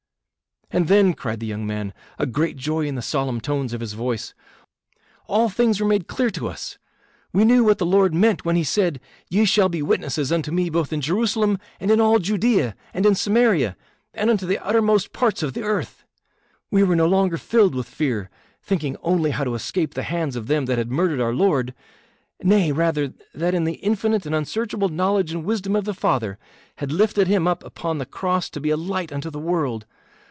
[0.73, 3.91] "And then," cried the young man, a great joy in the solemn tones of his
[3.91, 4.33] voice,
[5.27, 6.77] "all things were made clear to us.
[7.33, 10.69] We knew what the Lord meant when he said 'Ye shall be witnesses unto me
[10.69, 13.75] both in Jerusalem, and in all Judea, and in Samaria,
[14.13, 16.05] and unto the uttermost parts of the earth.'
[16.71, 18.29] We were no longer filled with fear,
[18.63, 21.73] thinking only how to escape the hands of them that had murdered our Lord
[22.41, 26.39] nay, rather, that in the infinite and unsearchable knowledge and wisdom of the Father
[26.77, 29.85] had lifted him up upon the cross to be a light unto the world.